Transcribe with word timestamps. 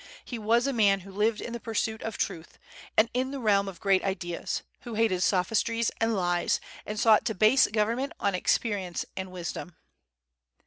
He 0.25 0.39
was 0.39 0.65
a 0.65 0.73
man 0.73 1.01
who 1.01 1.11
lived 1.11 1.41
in 1.41 1.53
the 1.53 1.59
pursuit 1.59 2.01
of 2.01 2.17
truth, 2.17 2.57
and 2.97 3.07
in 3.13 3.29
the 3.29 3.37
realm 3.39 3.67
of 3.67 3.79
great 3.79 4.03
ideas; 4.03 4.63
who 4.79 4.95
hated 4.95 5.21
sophistries 5.21 5.91
and 6.01 6.15
lies, 6.15 6.59
and 6.87 6.99
sought 6.99 7.23
to 7.25 7.35
base 7.35 7.67
government 7.67 8.13
on 8.19 8.33
experience 8.33 9.05
and 9.15 9.31
wisdom. 9.31 9.75